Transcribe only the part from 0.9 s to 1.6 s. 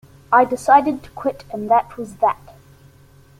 to quit